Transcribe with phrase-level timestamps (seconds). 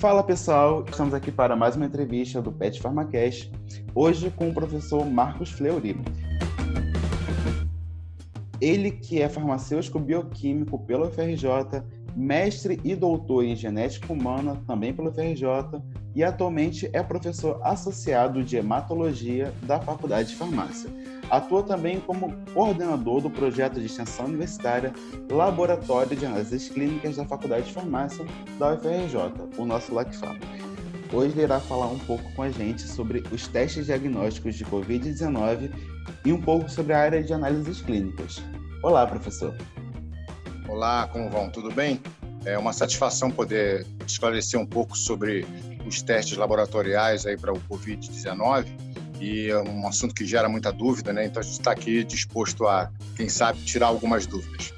[0.00, 3.52] Fala pessoal, estamos aqui para mais uma entrevista do Pet Pharmacast,
[3.94, 5.94] hoje com o professor Marcos Fleury.
[8.58, 11.82] Ele que é farmacêutico bioquímico pelo FRJ,
[12.16, 15.82] mestre e doutor em genética humana também pelo FRJ
[16.14, 20.88] e atualmente é professor associado de hematologia da Faculdade de Farmácia.
[21.30, 24.92] Atua também como coordenador do projeto de extensão universitária
[25.30, 28.26] Laboratório de Análises Clínicas da Faculdade de Farmácia
[28.58, 29.16] da UFRJ,
[29.56, 30.36] o nosso LACFAM.
[31.12, 35.70] Hoje ele irá falar um pouco com a gente sobre os testes diagnósticos de Covid-19
[36.24, 38.42] e um pouco sobre a área de análises clínicas.
[38.82, 39.54] Olá, professor.
[40.68, 41.48] Olá, como vão?
[41.48, 42.00] Tudo bem?
[42.44, 45.46] É uma satisfação poder esclarecer um pouco sobre
[45.86, 48.89] os testes laboratoriais aí para o Covid-19
[49.20, 51.26] e é um assunto que gera muita dúvida, né?
[51.26, 54.72] Então a gente está aqui disposto a, quem sabe, tirar algumas dúvidas.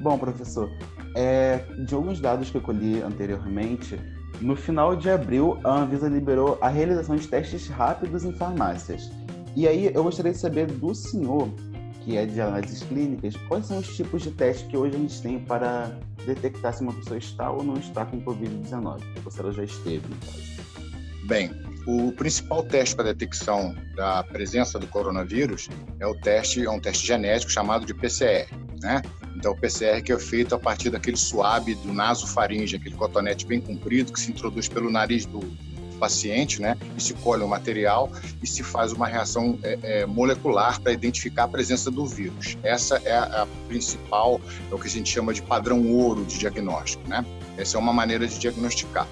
[0.00, 0.70] Bom, professor,
[1.14, 3.98] é, de alguns dados que eu colhi anteriormente,
[4.40, 9.10] no final de abril a Anvisa liberou a realização de testes rápidos em farmácias.
[9.54, 11.48] E aí eu gostaria de saber do senhor,
[12.02, 15.20] que é de análises clínicas, quais são os tipos de testes que hoje a gente
[15.20, 15.90] tem para
[16.24, 20.06] detectar se uma pessoa está ou não está com Covid-19, ou se ela já esteve,
[20.08, 20.50] no caso.
[21.26, 21.50] Bem,
[21.86, 27.06] o principal teste para detecção da presença do coronavírus é o teste, é um teste
[27.06, 28.48] genético chamado de PCR,
[28.80, 29.02] né?
[29.36, 33.60] Então, o PCR que é feito a partir daquele suave do nasofaringe, aquele cotonete bem
[33.60, 35.40] comprido que se introduz pelo nariz do
[35.98, 36.76] paciente, né?
[36.96, 38.10] E se colhe o material
[38.42, 42.56] e se faz uma reação é, é, molecular para identificar a presença do vírus.
[42.62, 46.38] Essa é a, a principal, é o que a gente chama de padrão ouro de
[46.38, 47.24] diagnóstico, né?
[47.56, 49.06] Essa é uma maneira de diagnosticar.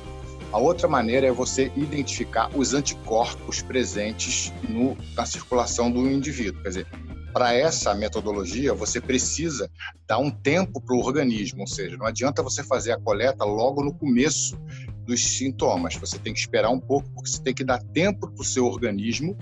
[0.52, 6.62] A outra maneira é você identificar os anticorpos presentes no, na circulação do indivíduo.
[6.62, 6.86] Quer dizer,
[7.32, 9.70] para essa metodologia, você precisa
[10.06, 13.84] dar um tempo para o organismo, ou seja, não adianta você fazer a coleta logo
[13.84, 14.58] no começo
[15.06, 15.96] dos sintomas.
[15.96, 18.66] Você tem que esperar um pouco, porque você tem que dar tempo para o seu
[18.66, 19.36] organismo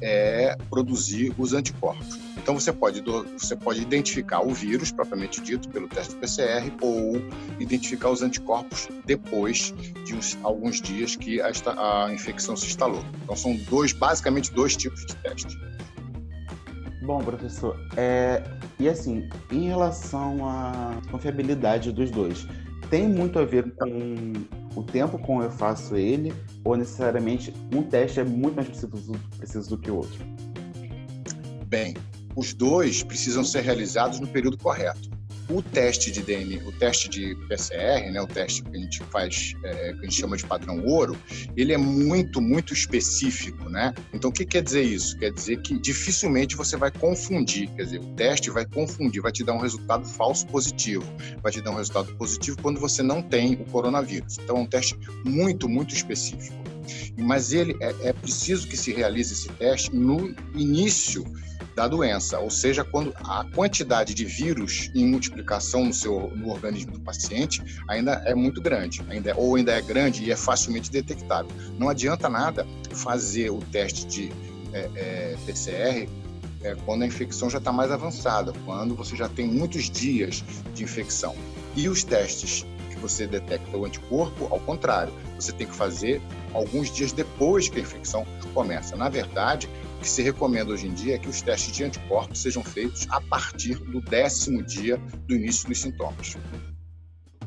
[0.00, 2.18] é, produzir os anticorpos.
[2.48, 3.04] Então você pode,
[3.36, 7.20] você pode identificar o vírus, propriamente dito, pelo teste PCR, ou
[7.60, 9.74] identificar os anticorpos depois
[10.06, 11.50] de uns, alguns dias que a,
[12.06, 13.04] a infecção se instalou.
[13.22, 15.54] Então são dois, basicamente dois tipos de teste.
[17.02, 18.42] Bom, professor, é,
[18.80, 22.46] e assim, em relação à confiabilidade dos dois,
[22.88, 24.32] tem muito a ver com
[24.74, 26.32] o tempo como eu faço ele,
[26.64, 30.18] ou necessariamente um teste é muito mais preciso, preciso do que o outro?
[31.66, 31.94] Bem,
[32.38, 35.10] os dois precisam ser realizados no período correto.
[35.50, 39.54] O teste de DNA, o teste de PCR, né, o teste que a gente faz,
[39.64, 41.16] é, que a gente chama de padrão ouro,
[41.56, 43.92] ele é muito, muito específico, né?
[44.12, 45.18] Então, o que quer dizer isso?
[45.18, 49.42] Quer dizer que dificilmente você vai confundir, quer dizer, o teste vai confundir, vai te
[49.42, 51.02] dar um resultado falso positivo,
[51.42, 54.38] vai te dar um resultado positivo quando você não tem o coronavírus.
[54.38, 56.56] Então, é um teste muito, muito específico.
[57.16, 61.24] Mas ele é, é preciso que se realize esse teste no início
[61.78, 66.90] da doença, ou seja, quando a quantidade de vírus em multiplicação no seu no organismo
[66.90, 70.90] do paciente ainda é muito grande, ainda é, ou ainda é grande e é facilmente
[70.90, 71.52] detectável.
[71.78, 74.32] Não adianta nada fazer o teste de
[74.72, 76.08] é, é, PCR
[76.64, 80.42] é, quando a infecção já está mais avançada, quando você já tem muitos dias
[80.74, 81.36] de infecção.
[81.76, 82.66] E os testes
[82.98, 86.20] você detecta o anticorpo, ao contrário, você tem que fazer
[86.52, 88.96] alguns dias depois que a infecção começa.
[88.96, 92.40] Na verdade, o que se recomenda hoje em dia é que os testes de anticorpos
[92.40, 96.36] sejam feitos a partir do décimo dia do início dos sintomas.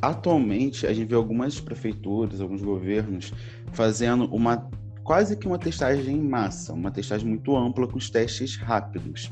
[0.02, 3.32] Atualmente, a gente vê algumas prefeituras, alguns governos
[3.72, 4.68] fazendo uma
[5.04, 9.30] quase que uma testagem em massa, uma testagem muito ampla com os testes rápidos.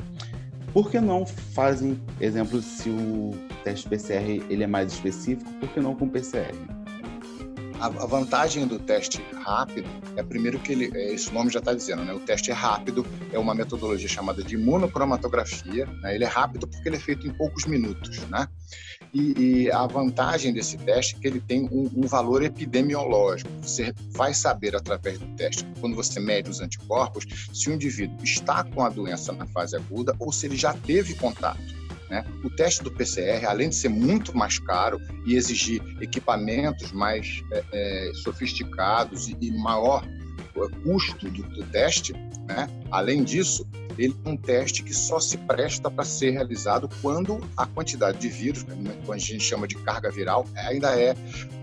[0.73, 3.31] Por que não fazem, exemplo, se o
[3.63, 6.53] teste PCR ele é mais específico, por que não com PCR?
[7.79, 12.03] A, vantagem do teste rápido é primeiro que ele, é, esse nome já está dizendo,
[12.03, 12.13] né?
[12.13, 15.85] O teste é rápido, é uma metodologia chamada de imunocromatografia.
[15.85, 16.15] Né?
[16.15, 18.47] Ele é rápido porque ele é feito em poucos minutos, né?
[19.13, 23.49] E, e a vantagem desse teste é que ele tem um, um, valor epidemiológico.
[23.61, 28.63] Você vai saber através do teste, quando você mede os anticorpos, se o indivíduo está
[28.63, 31.78] com a doença na fase aguda ou se ele já teve contato.
[32.09, 32.25] Né?
[32.43, 37.63] O teste do PCR, além de ser muito mais caro e exigir equipamentos mais é,
[37.71, 42.13] é, sofisticados e, e maior é, custo do, do teste,
[42.47, 42.67] né?
[42.91, 43.67] além disso,
[44.05, 48.63] é um teste que só se presta para ser realizado quando a quantidade de vírus,
[48.63, 51.15] né, que a gente chama de carga viral, ainda é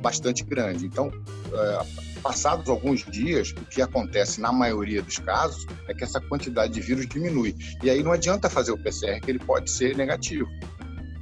[0.03, 0.87] bastante grande.
[0.87, 1.11] Então,
[1.53, 1.87] é,
[2.23, 6.81] passados alguns dias, o que acontece na maioria dos casos é que essa quantidade de
[6.81, 7.57] vírus diminui.
[7.83, 10.49] E aí não adianta fazer o PCR, que ele pode ser negativo.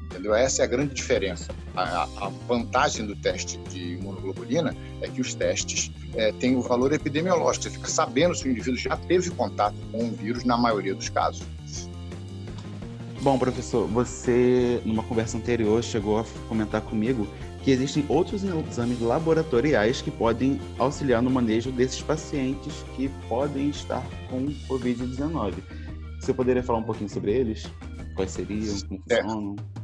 [0.07, 0.35] Entendeu?
[0.35, 1.53] Essa é a grande diferença.
[1.77, 4.75] A, a vantagem do teste de imunoglobulina
[5.05, 7.65] é que os testes é, têm o valor epidemiológico.
[7.65, 11.09] Você fica sabendo se o indivíduo já teve contato com o vírus na maioria dos
[11.09, 11.43] casos.
[13.21, 17.27] Bom, professor, você, numa conversa anterior, chegou a comentar comigo
[17.63, 24.07] que existem outros exames laboratoriais que podem auxiliar no manejo desses pacientes que podem estar
[24.29, 25.55] com Covid-19.
[26.21, 27.67] Você poderia falar um pouquinho sobre eles?
[28.15, 28.77] Quais seriam?
[29.23, 29.84] Como é.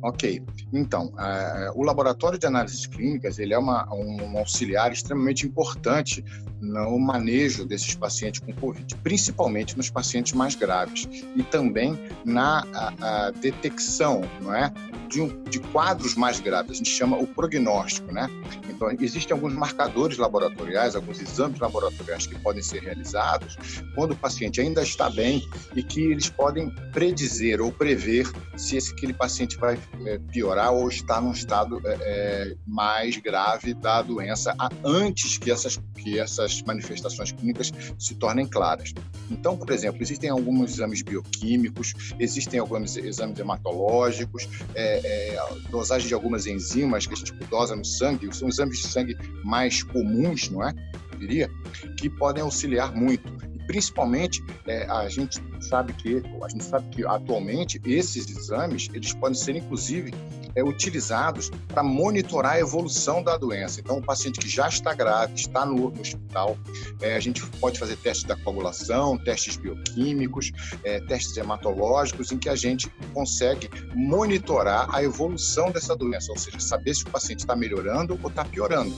[0.00, 0.42] Ok,
[0.72, 6.24] então, uh, o laboratório de análises clínicas ele é uma, um auxiliar extremamente importante
[6.60, 13.26] no manejo desses pacientes com Covid, principalmente nos pacientes mais graves e também na a,
[13.26, 14.72] a detecção, não é,
[15.08, 16.72] de, um, de, quadros mais graves.
[16.72, 18.28] A gente chama o prognóstico, né?
[18.68, 23.56] Então existem alguns marcadores laboratoriais, alguns exames laboratoriais que podem ser realizados
[23.94, 25.42] quando o paciente ainda está bem
[25.74, 30.88] e que eles podem predizer ou prever se esse aquele paciente vai é, piorar ou
[30.88, 37.32] está num estado é, é mais grave da doença antes que essas que essas manifestações
[37.32, 38.94] clínicas se tornem claras.
[39.30, 45.38] Então, por exemplo, existem alguns exames bioquímicos, existem alguns exames hematológicos, é, é,
[45.70, 49.82] dosagem de algumas enzimas que a gente dosa no sangue, são exames de sangue mais
[49.82, 50.74] comuns, não é?
[51.12, 51.50] Eu diria,
[51.96, 57.78] que podem auxiliar muito principalmente é, a gente sabe que a gente sabe que atualmente
[57.84, 60.12] esses exames eles podem ser inclusive
[60.58, 63.80] é, utilizados para monitorar a evolução da doença.
[63.80, 66.58] Então, o paciente que já está grave, está no, no hospital,
[67.00, 70.50] é, a gente pode fazer testes da coagulação, testes bioquímicos,
[70.82, 76.58] é, testes hematológicos, em que a gente consegue monitorar a evolução dessa doença, ou seja,
[76.58, 78.92] saber se o paciente está melhorando ou está piorando.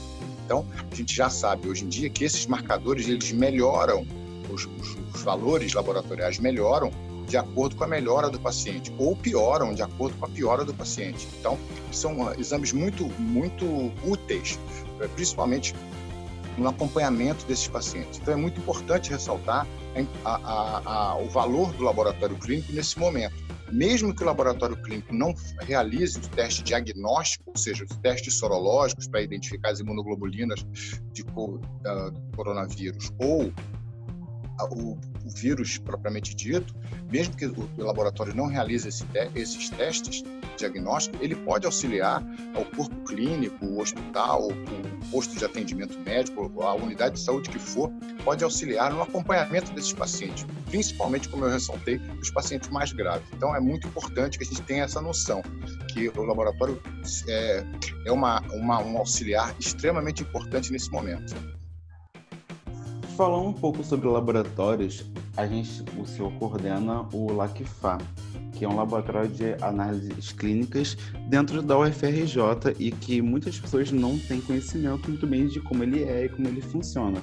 [0.44, 4.06] Então, a gente já sabe hoje em dia que esses marcadores eles melhoram
[4.52, 6.90] os, os, os valores laboratoriais melhoram
[7.31, 10.75] de acordo com a melhora do paciente ou pioram de acordo com a piora do
[10.75, 11.29] paciente.
[11.38, 11.56] Então,
[11.93, 13.65] são uh, exames muito, muito
[14.05, 14.59] úteis,
[15.00, 15.73] eh, principalmente
[16.59, 18.19] no acompanhamento desses pacientes.
[18.21, 19.65] Então, é muito importante ressaltar
[20.25, 23.35] a, a, a, o valor do laboratório clínico nesse momento.
[23.71, 29.06] Mesmo que o laboratório clínico não realize o teste diagnóstico, ou seja, os testes sorológicos
[29.06, 30.67] para identificar as imunoglobulinas
[31.12, 31.61] de, uh,
[32.35, 33.53] coronavírus, ou
[34.64, 36.74] o, o, vírus propriamente dito,
[37.10, 40.22] mesmo que o, o laboratório não realize esse te, esses testes
[40.56, 42.22] diagnósticos, ele pode auxiliar
[42.54, 47.58] ao corpo clínico, o hospital, o posto de atendimento médico, a unidade de saúde que
[47.58, 47.90] for,
[48.24, 53.26] pode auxiliar no acompanhamento desses pacientes, principalmente, como eu ressaltei, os pacientes mais graves.
[53.32, 55.42] Então, é muito importante que a gente tenha essa noção
[55.92, 56.80] que o laboratório
[57.28, 57.64] é,
[58.06, 61.59] é uma, uma, um auxiliar extremamente importante nesse momento
[63.20, 65.05] falando um pouco sobre laboratórios,
[65.37, 67.99] a gente, o senhor coordena o LACFA,
[68.55, 70.96] que é um laboratório de análises clínicas
[71.28, 76.02] dentro da UFRJ e que muitas pessoas não têm conhecimento muito bem de como ele
[76.02, 77.20] é e como ele funciona.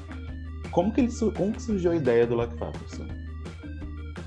[0.69, 3.07] Como que, ele, como que surgiu a ideia do LACFA, professor?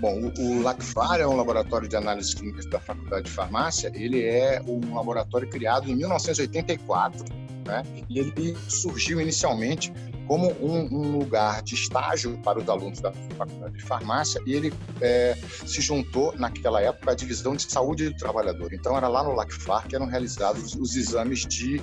[0.00, 3.93] Bom, o, LACFAR é um laboratório de análises clínicas da Faculdade de Farmácia.
[3.94, 7.25] Ele é um laboratório criado em 1984,
[7.64, 7.84] né?
[8.08, 9.93] E ele surgiu inicialmente
[10.31, 14.73] como um, um, lugar de estágio para os alunos da Faculdade de Farmácia e ele
[15.00, 15.37] é,
[15.67, 18.73] se juntou, naquela época, à Divisão de Saúde do Trabalhador.
[18.73, 21.82] Então, era lá no LACFAR que eram realizados os exames de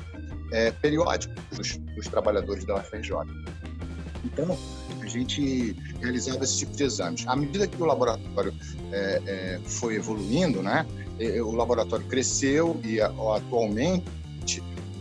[0.54, 3.18] é, periódicos dos, dos trabalhadores da UFRJ.
[4.24, 4.58] Então,
[5.01, 7.27] a gente realizava esse tipo de exames.
[7.27, 8.54] À medida que o laboratório
[8.94, 10.86] é, é, foi evoluindo, né,
[11.44, 14.06] o laboratório cresceu e atualmente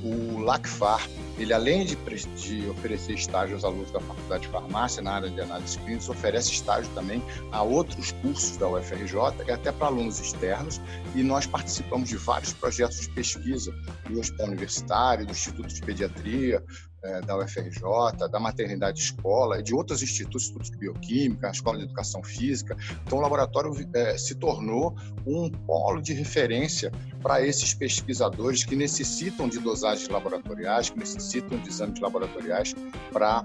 [0.06, 1.06] o LACFAR
[1.38, 5.38] ele, além de, de, oferecer estágio aos alunos da Faculdade de Farmácia na área de
[5.40, 7.22] análise clínica, oferece estágio também
[7.52, 10.80] a outros cursos da UFRJ e até para alunos externos.
[11.14, 13.70] E nós participamos de vários projetos de pesquisa
[14.08, 16.64] do Hospital Universitário, do Instituto de Pediatria,
[17.06, 21.84] é, da UFRJ, da Maternidade Escola de outros institutos, institutos de bioquímica, a Escola de
[21.84, 22.76] Educação Física.
[23.04, 24.96] Então, o laboratório é, se tornou
[25.26, 31.68] um polo de referência para esses pesquisadores que necessitam de dosagens laboratoriais, que necessitam de
[31.68, 32.74] exames laboratoriais
[33.12, 33.44] para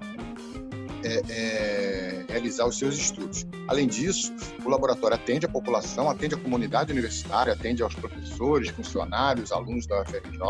[1.03, 3.45] é, é, realizar os seus estudos.
[3.67, 4.33] Além disso,
[4.65, 10.01] o laboratório atende a população, atende a comunidade universitária, atende aos professores, funcionários, alunos da
[10.01, 10.41] UFRJ,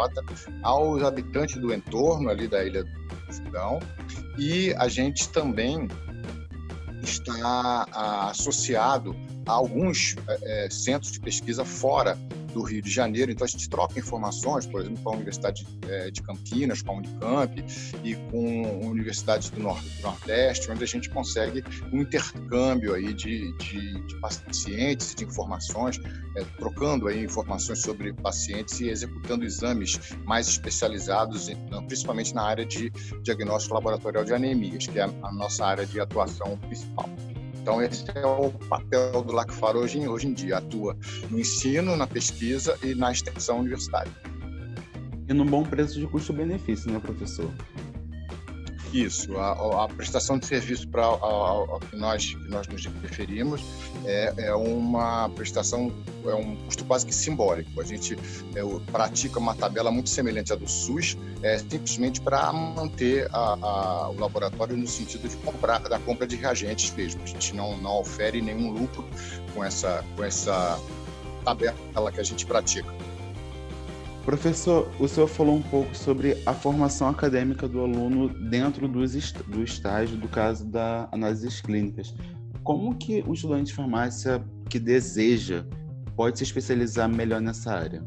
[0.63, 3.79] aos habitantes do entorno ali da Ilha do Fundão,
[4.37, 5.87] e a gente também
[7.03, 12.17] está a, associado a alguns é, centros de pesquisa fora
[12.51, 13.31] do Rio de Janeiro.
[13.31, 16.95] Então, a gente troca informações, por exemplo, com a Universidade é, de Campinas, com a
[16.95, 17.65] Unicamp
[18.03, 23.55] e com universidades do, Nord do Nordeste, onde a gente consegue um intercâmbio aí de,
[23.57, 25.99] de, de pacientes, de informações,
[26.37, 31.49] é, trocando aí informações sobre pacientes e executando exames mais especializados,
[31.87, 32.89] principalmente na área de
[33.23, 37.09] diagnóstico laboratorial de anemias, que é a nossa área de atuação principal.
[37.61, 40.57] Então, esse é o papel do LACFAR hoje, hoje em dia.
[40.57, 40.97] Atua
[41.29, 44.11] no ensino, na pesquisa e na extensão universitária.
[45.29, 47.49] E num bom preço de custo-benefício, né, professor?
[48.93, 51.03] Isso, a, a prestação de serviço para
[51.89, 53.63] que nós, que nós nos referimos
[54.05, 55.93] é, é, uma prestação,
[56.25, 57.79] é um custo quase que simbólico.
[57.79, 58.17] A gente
[58.53, 64.09] é, pratica uma tabela muito semelhante à do SUS, é, simplesmente para manter a, a,
[64.09, 67.21] o laboratório no sentido de comprar, da compra de reagentes mesmo.
[67.23, 69.05] A gente não, não ofere nenhum lucro
[69.53, 70.77] com essa, com essa
[71.45, 73.00] tabela que a gente pratica.
[74.25, 80.15] Professor, o senhor falou um pouco sobre a formação acadêmica do aluno dentro do estágio,
[80.15, 82.13] do caso da análises clínicas.
[82.63, 85.65] Como que o estudante de farmácia que deseja
[86.15, 88.03] pode se especializar melhor nessa área?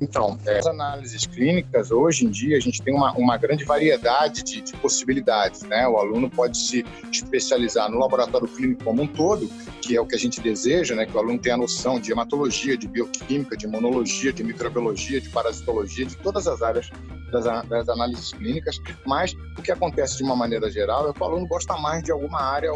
[0.00, 4.44] Então, é, as análises clínicas, hoje em dia, a gente tem uma, uma grande variedade
[4.44, 5.62] de, de, possibilidades.
[5.62, 5.86] Né?
[5.88, 9.48] O aluno pode se especializar no laboratório clínico como um todo,
[9.82, 11.04] que é o que a gente deseja, né?
[11.04, 15.28] que o aluno tenha a noção de hematologia, de bioquímica, de imunologia, de microbiologia, de
[15.30, 16.90] parasitologia, de todas as áreas
[17.32, 21.24] das, das análises clínicas, mas o que acontece de uma maneira geral é que o
[21.24, 22.70] aluno gosta mais de alguma área,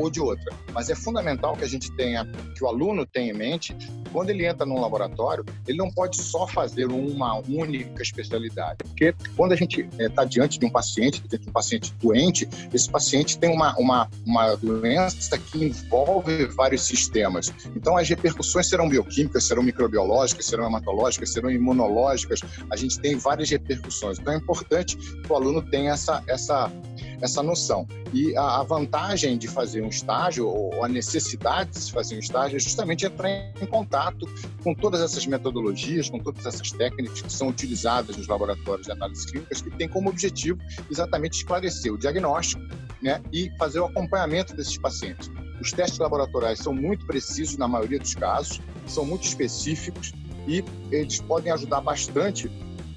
[0.00, 0.52] ou de outra.
[0.72, 2.26] Mas é fundamental que a gente tenha,
[2.56, 3.76] que o aluno tenha em mente,
[4.12, 8.78] quando ele entra num laboratório, ele não pode só fazer uma única especialidade.
[8.84, 12.48] Porque quando a gente está eh, é, diante de um paciente, de um paciente doente,
[12.72, 17.52] esse paciente tem uma, uma, uma doença que envolve vários sistemas.
[17.76, 22.40] Então, as repercussões serão bioquímicas, serão microbiológicas, serão hematológicas, serão imunológicas.
[22.70, 24.18] A gente tem várias repercussões.
[24.18, 26.70] Então, é importante que o aluno tenha essa, essa
[27.20, 27.86] essa noção.
[28.12, 32.18] E a, a, vantagem de fazer um estágio, ou a necessidade de se fazer um
[32.18, 34.26] estágio, é justamente entrar em contato
[34.62, 39.26] com todas essas metodologias, com todas essas técnicas que são utilizadas nos laboratórios de análise
[39.26, 40.58] clínicas, que têm como objetivo
[40.90, 42.62] exatamente esclarecer o diagnóstico
[43.02, 45.30] né, e fazer o acompanhamento desses pacientes.
[45.60, 50.12] Os testes laboratoriais são muito precisos na maioria dos casos, são muito específicos
[50.48, 52.50] e eles podem ajudar bastante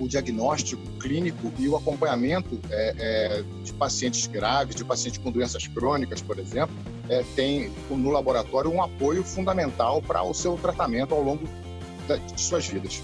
[0.04, 5.66] o diagnóstico clínico e o acompanhamento é, é, de pacientes graves, de pacientes com doenças
[5.68, 6.76] crônicas, por exemplo,
[7.10, 11.48] é, tem no laboratório um apoio fundamental para o seu tratamento ao longo
[12.08, 13.02] da, de suas vidas.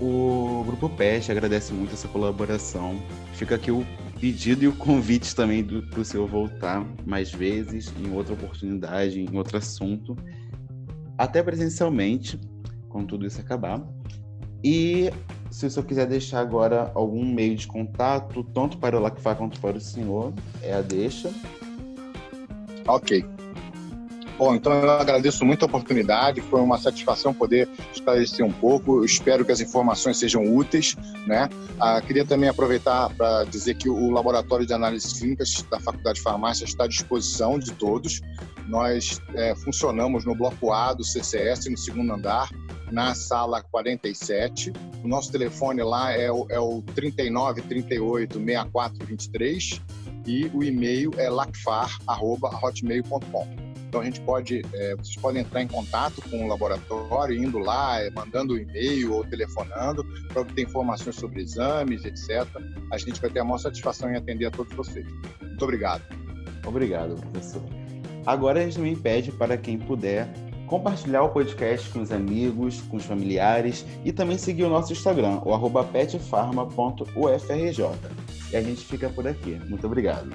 [0.00, 3.02] O Grupo PEST agradece muito essa colaboração.
[3.34, 3.84] Fica aqui o
[4.20, 9.36] pedido e o convite também para o senhor voltar mais vezes, em outra oportunidade, em
[9.36, 10.16] outro assunto,
[11.16, 12.40] até presencialmente,
[12.88, 13.82] quando tudo isso acabar.
[14.62, 15.10] E
[15.50, 19.60] se o senhor quiser deixar agora algum meio de contato, tanto para o LACFA quanto
[19.60, 21.30] para o senhor, é a deixa.
[22.86, 23.24] Ok.
[24.38, 29.04] Bom, então eu agradeço muito a oportunidade, foi uma satisfação poder esclarecer um pouco, eu
[29.04, 30.94] espero que as informações sejam úteis,
[31.26, 31.48] né?
[31.80, 36.22] Ah, queria também aproveitar para dizer que o Laboratório de Análises Clínicas da Faculdade de
[36.22, 38.20] Farmácia está à disposição de todos,
[38.68, 42.48] nós é, funcionamos no bloco A do CCS, no segundo andar,
[42.90, 44.72] na sala 47.
[45.02, 49.80] O nosso telefone lá é o, é o 39 38 64 23
[50.26, 53.68] e o e-mail é lacfar.hotmail.com.
[53.88, 57.98] Então a gente pode, é, vocês podem entrar em contato com o laboratório, indo lá,
[58.00, 62.46] é, mandando um e-mail ou telefonando para obter informações sobre exames, etc.
[62.92, 65.06] A gente vai ter a maior satisfação em atender a todos vocês.
[65.40, 66.02] Muito obrigado.
[66.66, 67.62] Obrigado, professor.
[68.26, 70.28] Agora a gente também pede para quem puder
[70.68, 75.40] compartilhar o podcast com os amigos, com os familiares e também seguir o nosso Instagram,
[75.44, 75.52] o
[75.84, 77.82] petfarma.ufrj.
[78.52, 79.60] E a gente fica por aqui.
[79.68, 80.30] Muito obrigado.